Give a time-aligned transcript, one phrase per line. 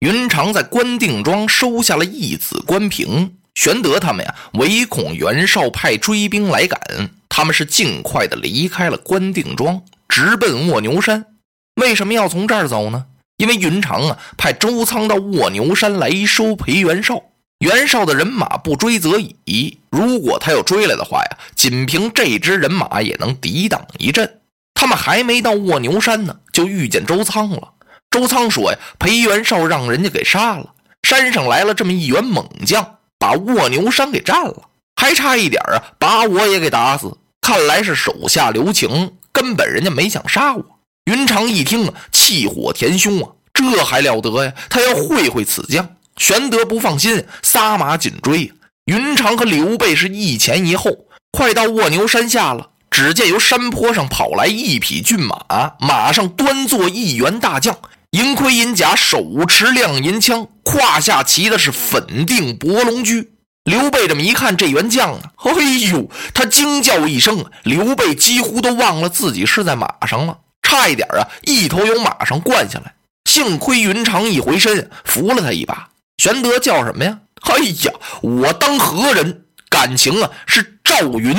[0.00, 3.34] 云长在关定庄收下了义子关平。
[3.54, 6.80] 玄德他们呀，唯恐袁绍派追兵来赶，
[7.28, 11.26] 他们是尽快的离开了关定庄，直奔卧牛山。
[11.74, 13.04] 为什么要从这儿走呢？
[13.36, 17.22] 因为云长啊，派周仓到卧牛山来收裴元绍。
[17.58, 24.40] 袁绍的人马不追则已，如果他要追来的话呀，仅凭这支人马也能抵挡一阵。
[24.72, 27.74] 他们还没到卧牛山呢，就遇见周仓了。
[28.10, 30.66] 周仓说呀，裴元绍让人家给杀了，
[31.04, 32.96] 山上来了这么一员猛将。
[33.18, 34.62] 把卧牛山给占了，
[34.96, 37.18] 还差一点啊，把我也给打死。
[37.42, 40.64] 看来是手下留情，根本人家没想杀我。
[41.04, 44.52] 云长一听啊，气火填胸啊，这还了得呀？
[44.70, 45.86] 他要会会此将。
[46.16, 48.50] 玄德不放心，撒马紧追。
[48.86, 50.90] 云长和刘备是一前一后，
[51.30, 52.70] 快到卧牛山下了。
[52.90, 57.78] 只见由山坡上跑来一匹骏马，马上端坐一员大将。
[58.10, 63.30] 银盔银甲，手持亮银枪，胯下骑的是粉定博龙驹。
[63.62, 65.52] 刘备这么一看，这员将啊， 哎
[65.92, 72.92] 呦，他惊叫一声，刘备几乎都忘了自己是在马上了，差一点啊，一头由马上灌下来。
[73.26, 75.88] 幸亏云长一回身扶了他一把。
[76.16, 77.20] 玄德叫什么呀？
[77.42, 77.92] 哎呀，
[78.22, 79.44] 我当何人？
[79.68, 81.36] 感情啊，是赵云、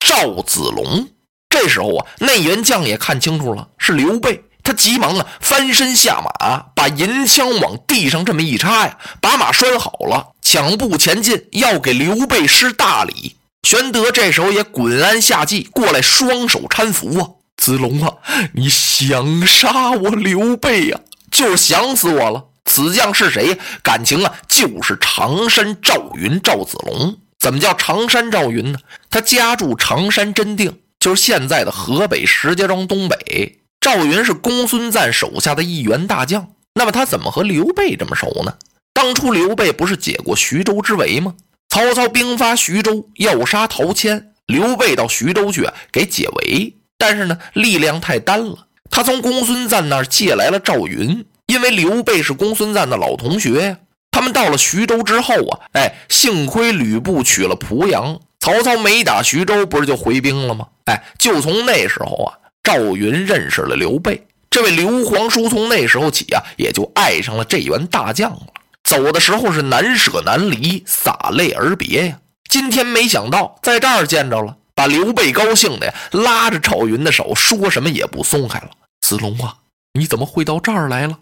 [0.00, 1.08] 赵子龙。
[1.48, 4.42] 这时候啊，那员将也看清楚了，是刘备。
[4.68, 13.36] 他急忙啊，翻身下马，把银枪往地上这么一插呀，把马拴好了，抢步前进，要给刘备施大礼。
[13.62, 18.12] 玄德这时候也滚鞍下骑过来，双手搀扶啊，子龙啊，
[18.52, 21.00] 你想杀我刘备呀？
[21.30, 22.44] 就是想死我了。
[22.66, 23.58] 此将是谁？
[23.82, 27.16] 感情啊，就是常山赵云赵子龙。
[27.38, 28.78] 怎么叫常山赵云呢？
[29.08, 33.54] 他家住常山真定，就是现在的河北石家庄东北。
[33.80, 38.54] 赵云是公孙瓒手下的一员大将，那么他怎么和刘备这么熟呢？
[38.92, 41.34] 当初刘备不是解过徐州之围吗？
[41.68, 53.78] 曹操兵发徐州，要杀陶谦，刘备到徐州去给解围，但是呢力量太单了，他从公孙瓒那儿借来了赵云，因为刘备是公孙瓒的老同学呀。
[54.10, 60.66] 他们到了徐州之后啊，哎，幸亏吕布取了濮阳，曹操没打徐州，不是就回兵了吗？
[60.86, 62.34] 哎，就从那时候啊。
[62.68, 68.42] 赵云认识了刘备，这位刘皇叔从那时候起啊，也就爱上了这员大将了。
[68.84, 72.20] 走的时候是难舍难离，洒泪而别呀。
[72.50, 78.68] 今天没想到在这儿见着了，把刘备高兴的呀，拉着赵云的手，说什么也不松开了。
[79.00, 79.60] 子龙啊，
[79.94, 81.20] 你怎么会到这儿来了？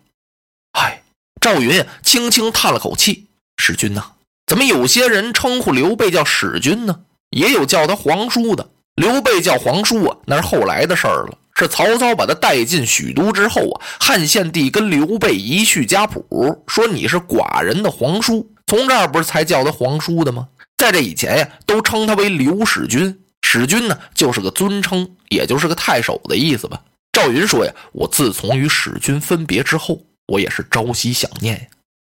[0.73, 1.03] 唉，
[1.41, 3.27] 赵云轻轻叹了口气
[3.57, 4.15] ：“使君呐，
[4.49, 7.03] 怎么有些人称呼刘备叫使君呢？
[7.31, 11.39] 也有叫他皇叔的。”刘备叫皇叔啊，那是后来的事儿了。
[11.59, 20.49] 是曹操把他带进许都之后啊，汉献帝跟刘备一叙家谱，说你是寡人的皇叔，从这儿不是才叫他皇叔的吗？
[20.77, 23.19] 在这以前呀，都称他为刘使君。
[23.43, 26.81] 使君呢，就是个尊称，也就是个太守的意思吧。
[27.13, 31.63] 赵云说呀，我自从与使君分别之后，我也是朝夕想念呀。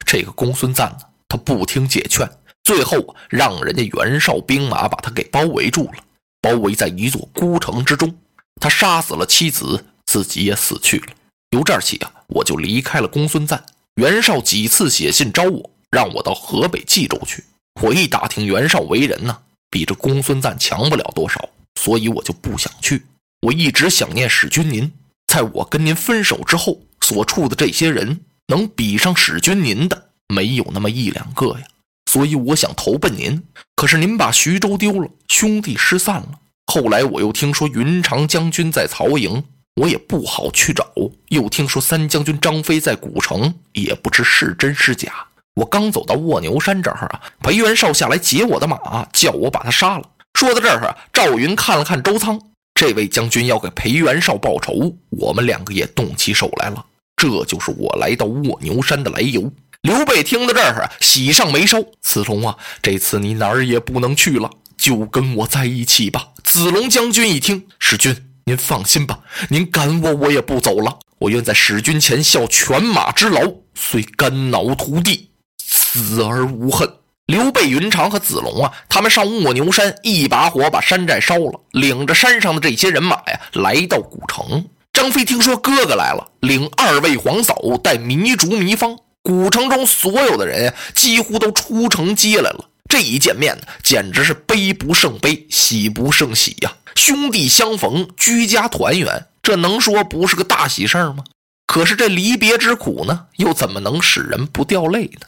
[0.05, 2.29] 这个公孙瓒呢，他不听解劝，
[2.63, 5.93] 最后让人家袁绍兵马把他给包围住了。
[6.41, 8.15] 包围在一座孤城之中，
[8.61, 11.07] 他杀死了妻子，自己也死去了。
[11.51, 13.63] 由这儿起啊，我就离开了公孙瓒。
[13.95, 17.43] 袁绍几次写信招我，让我到河北冀州去。
[17.81, 19.37] 我一打听袁绍为人呢，
[19.69, 23.05] 比这公孙瓒强不了多少，所以我就不想去。
[23.41, 24.91] 我一直想念史君您，
[25.27, 31.65] 在我跟您分手之后所处的这些人，能比上史君您的，没有那么一两个呀。
[32.09, 33.43] 所以我想投奔您，
[33.75, 36.39] 可是您把徐州丢了，兄弟失散了。
[36.65, 39.43] 后来我又听说云长将军在曹营，
[39.75, 40.87] 我也不好去找。
[41.27, 45.13] 又听说三将军张飞在古城，也不知是真是假。
[45.53, 50.09] 我刚走到卧牛山这儿啊，裴元绍下来劫我的马，叫我把他杀了。
[50.33, 52.41] 说到这儿啊，赵云看了看周仓，
[52.73, 56.83] 这位将军要给裴元绍报仇，我们两个也动起手来了。
[57.15, 59.51] 这就是我来到卧牛山的来由。
[59.81, 61.81] 刘备听到这儿啊，喜上眉梢。
[62.01, 66.29] 子龙啊，这次你哪儿也不能去了，就跟我在一起吧。
[66.43, 68.13] 子龙将军一听，使君
[68.45, 70.99] 您放心吧，您赶我，我也不走了。
[71.19, 73.41] 我愿在使君前效犬马之劳，
[73.73, 75.29] 虽肝脑涂地，
[75.63, 76.89] 死而无恨。
[77.27, 84.65] 刘备、云长和子龙啊，他们上卧牛山，一把火把山寨烧了，领着山上的这些人马呀，来到古城。
[84.91, 88.97] 张飞听说哥哥来了，领二位皇嫂带糜竺、糜芳。
[89.21, 92.69] 古城中所有的人呀，几乎都出城接来了。
[92.89, 96.75] 这一见面呢，简直是悲不胜悲，喜不胜喜呀！
[96.95, 101.23] 兄弟相逢，居家团圆，这能说不是个大喜事儿吗？
[101.67, 105.27] 可是这离别之苦呢，又怎么能使人不掉泪呢？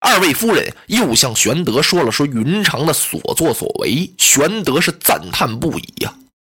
[0.00, 6.14] 二位夫人又向玄德说了说云长的所作所为，玄德是赞叹不已呀。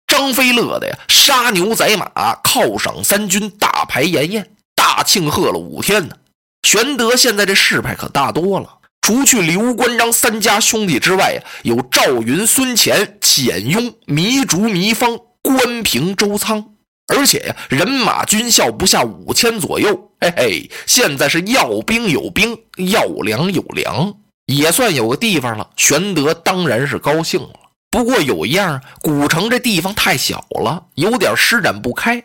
[0.07, 2.09] 张飞乐的呀，杀牛宰马，
[2.45, 6.17] 犒赏三军，大排筵宴，大庆贺了五天呢。
[6.67, 8.69] 玄德现在这事派可大多了，
[9.01, 16.73] 除去刘关张三家兄弟之外呀，有赵云、孙乾、简雍、糜竺、糜芳、关平、周仓。
[17.07, 24.13] 而且呀，人马军校不下五千左右，嘿嘿，现在是要兵有兵，要粮有粮，
[24.47, 25.71] 也算有个地方了。
[25.77, 27.51] 玄德当然是高兴了。
[27.93, 32.25] 不过有一样，古城这地方太小了，有点施展不开，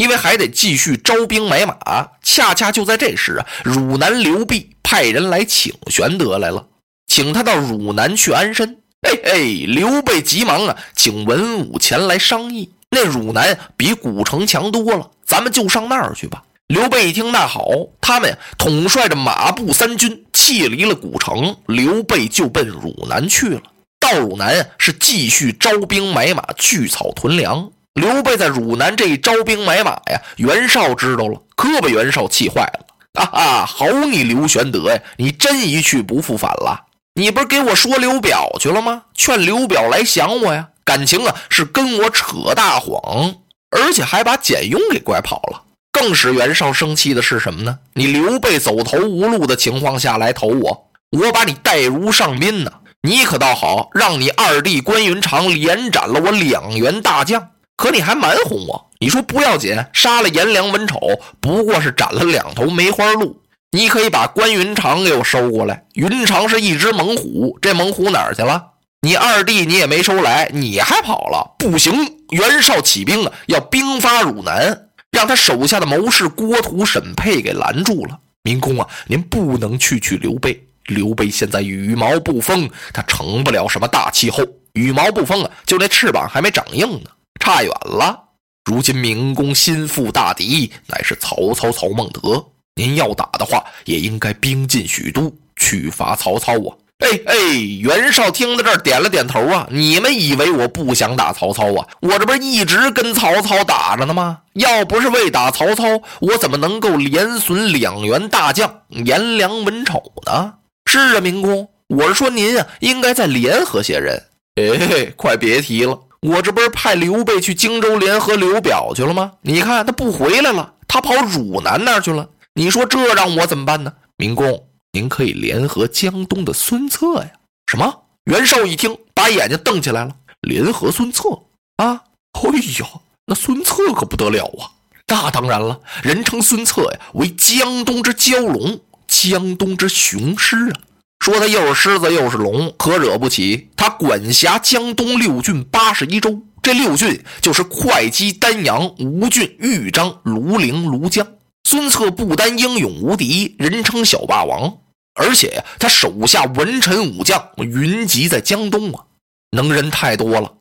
[0.00, 1.76] 因为还得继续招兵买马。
[2.22, 6.66] 恰恰就在这时啊，汝南刘备派人来请玄德来了，
[7.06, 8.78] 请他到汝南去安身。
[9.06, 12.70] 嘿嘿，刘备急忙啊，请文武前来商议。
[12.90, 16.44] 那汝南比古城强多了，咱们就上那儿去吧。
[16.68, 17.68] 刘备一听，那好，
[18.00, 23.60] 他们呀统帅着马步三军，弃离了古城，刘备就奔汝南去了。
[24.00, 27.70] 到汝南是继续招兵买马，聚草屯粮。
[27.94, 32.86] 刘备在汝南这一招兵买马呀，袁绍知道了，可把袁绍气坏了。
[33.14, 36.86] 哈哈，好你刘玄德呀，你真一去不复返了。
[37.14, 39.02] 你不是给我说刘表去了吗？
[39.14, 40.68] 劝刘表来降我呀。
[40.84, 43.34] 感情啊，是跟我扯大谎，
[43.70, 45.62] 而且还把简雍给拐跑了。
[45.92, 47.80] 更使袁绍生气的是什么呢？
[47.94, 52.72] 你刘备走投无路的情况下来投我，我把你待如上宾呢。
[53.02, 58.90] 你可倒好，让你二弟关云长连斩了我两员大将，可你还蛮哄我。
[58.98, 61.00] 你说不要紧，杀了颜良、文丑，
[61.40, 63.40] 不过是斩了两头梅花鹿。
[63.70, 65.86] 你可以把关云长给我收过来。
[65.94, 68.62] 云长是一只猛虎，这猛虎哪儿去了？
[69.00, 71.94] 你二弟你也没收来，你还跑了，不行！
[72.28, 78.18] 袁绍起兵啊，要兵发汝南，让他手下的谋士郭图、沈佩给拦住了。
[78.42, 80.62] 明公啊，您不能去取刘备。
[80.84, 84.44] 刘备现在羽毛不丰，他成不了什么大气候。
[84.74, 88.24] 羽毛不丰啊，就那翅膀还没长硬呢，差远了。
[88.64, 92.44] 如今明公心腹大敌，乃是曹操曹孟德。
[92.74, 96.76] 您要打的话，也应该兵进许都，去伐曹操啊。
[96.98, 97.34] 哎哎，
[97.80, 99.66] 袁绍听到这儿点了点头啊！
[99.70, 101.88] 你们以为我不想打曹操啊？
[102.00, 104.40] 我这不是一直跟曹操打着呢吗？
[104.52, 105.84] 要不是为打曹操，
[106.20, 110.54] 我怎么能够连损两员大将颜良、文丑呢？
[110.84, 114.22] 是啊，明公，我是说您啊，应该再联合些人。
[114.56, 119.32] 哎，快别提了，我这不是派刘备去荆州联合刘表去了吗？
[119.40, 122.28] 你看他不回来了，他跑汝南那儿去了。
[122.54, 124.66] 你说这让我怎么办呢，明公？
[124.92, 127.30] 您可以联合江东的孙策呀？
[127.66, 128.02] 什么？
[128.24, 130.14] 袁绍一听，把眼睛瞪起来了。
[130.42, 131.28] 联合孙策
[131.76, 132.02] 啊？
[132.32, 132.86] 哎呦，
[133.26, 134.70] 那孙策可不得了啊！
[135.06, 140.80] 那当然了，人称孙策呀，为江东之蛟龙，江东之雄狮啊。
[141.20, 143.68] 说他又是狮子又是龙，可惹不起。
[143.76, 151.26] 他管辖江东六郡八十一州，这六郡就是会稽、丹阳、吴郡、豫章、庐陵、庐江。
[151.64, 154.78] 孙策不单英勇无敌，人称小霸王，
[155.14, 159.04] 而且呀，他手下文臣武将云集在江东啊，
[159.50, 160.54] 能人太多了。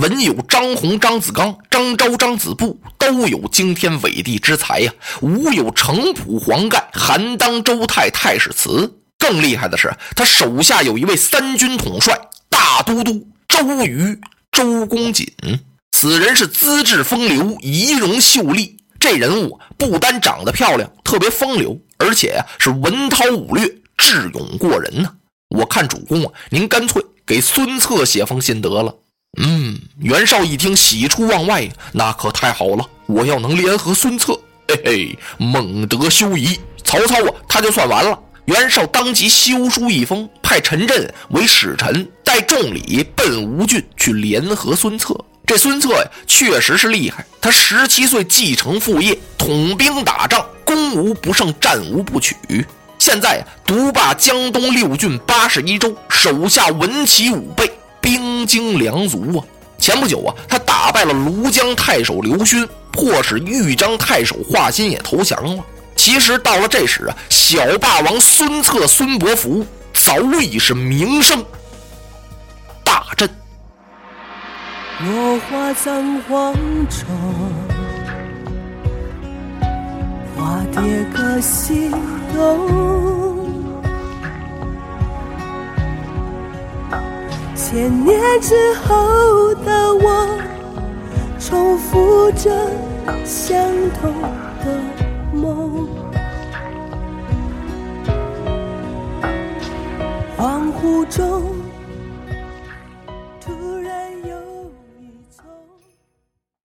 [0.00, 9.00] 文有张宏、张子刚、张昭、张子布，都有惊天伟地之才呀；武有程普、黄盖、韩当、周泰、太史慈。
[9.18, 12.18] 更厉害的是，他手下有一位三军统帅
[12.48, 14.20] 大都督周瑜、
[14.52, 15.26] 周公瑾，
[15.92, 18.76] 此人是资质风流，仪容秀丽。
[19.00, 23.66] 这人物不单长得漂亮，特别风流，而且呀是文韬武略，
[23.98, 25.10] 智勇过人呢。
[25.50, 28.94] 我看主公啊，您干脆给孙策写封信得了。
[29.40, 32.88] 嗯，袁绍一听，喜出望外，那可太好了！
[33.06, 34.32] 我要能联合孙策，
[34.68, 36.58] 嘿嘿，孟德休矣。
[36.82, 38.18] 曹操啊，他就算完了。
[38.46, 45.16] 袁绍当即修书一封，派陈震为使臣，带重礼奔吴郡去联合孙策。
[45.46, 47.24] 这孙策呀，确实是厉害。
[47.40, 52.36] 他十七岁继承父业，统兵打仗，攻无不胜，战无不取。
[52.98, 57.70] 现在呀，独霸江东六郡八十一州，手下文骑武备，
[58.00, 59.44] 兵精粮足啊。
[59.78, 65.64] 前不久啊，他打败了庐江太守刘勋，迫使豫章太守华歆也投降了。
[66.04, 71.42] 其实到了这时啊，小霸王孙策、孙伯符早已是名声
[72.84, 73.26] 大振。
[75.00, 76.52] 落花葬黄
[76.90, 77.06] 冢，
[80.36, 81.90] 花蝶各西
[82.34, 83.48] 东。
[87.56, 90.28] 千年之后的我，
[91.40, 92.50] 重复着
[93.24, 93.58] 相
[94.02, 94.12] 同
[95.44, 95.86] 风
[100.38, 101.63] 恍惚中